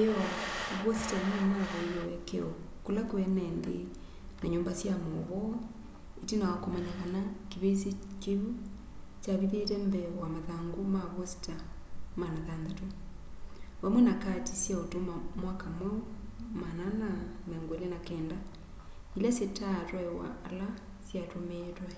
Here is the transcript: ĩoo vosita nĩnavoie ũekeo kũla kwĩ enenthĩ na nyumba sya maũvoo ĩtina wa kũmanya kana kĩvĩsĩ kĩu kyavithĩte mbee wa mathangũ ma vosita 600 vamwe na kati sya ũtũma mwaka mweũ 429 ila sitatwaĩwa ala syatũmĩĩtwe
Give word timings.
ĩoo 0.00 0.24
vosita 0.82 1.16
nĩnavoie 1.28 2.00
ũekeo 2.08 2.50
kũla 2.84 3.02
kwĩ 3.08 3.20
enenthĩ 3.28 3.78
na 4.38 4.46
nyumba 4.52 4.72
sya 4.80 4.94
maũvoo 5.04 5.52
ĩtina 6.22 6.44
wa 6.50 6.56
kũmanya 6.62 6.92
kana 7.00 7.20
kĩvĩsĩ 7.50 7.90
kĩu 8.22 8.44
kyavithĩte 9.22 9.74
mbee 9.88 10.08
wa 10.20 10.26
mathangũ 10.34 10.80
ma 10.94 11.02
vosita 11.14 11.54
600 12.20 12.84
vamwe 13.82 14.00
na 14.08 14.14
kati 14.24 14.54
sya 14.62 14.74
ũtũma 14.84 15.14
mwaka 15.42 15.66
mweũ 15.76 16.00
429 17.48 18.36
ila 19.16 19.30
sitatwaĩwa 19.36 20.26
ala 20.48 20.68
syatũmĩĩtwe 21.08 21.90